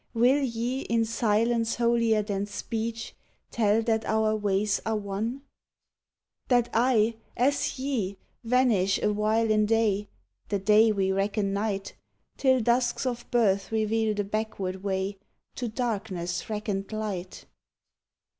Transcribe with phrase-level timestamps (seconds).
[0.15, 3.13] Will ye, in silence holier than speech,
[3.51, 5.43] Tell that our ways are one*?—
[6.47, 10.07] That I, as ye, vanish awhile in day
[10.49, 11.93] (The day we reckon night),
[12.37, 15.19] Till dusks of birth reveal the backward way
[15.57, 17.45] To darkness reckoned light?